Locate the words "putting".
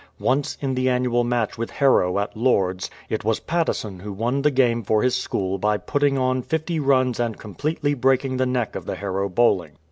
5.77-6.17